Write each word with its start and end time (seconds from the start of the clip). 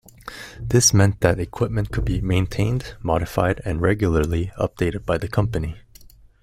This 0.59 0.95
meant 0.95 1.19
that 1.21 1.39
equipment 1.39 1.91
could 1.91 2.05
be 2.05 2.21
maintained, 2.21 2.95
modified, 3.03 3.61
and 3.65 3.83
regularly 3.83 4.51
updated 4.57 5.05
by 5.05 5.19
the 5.19 5.27
company. 5.27 5.77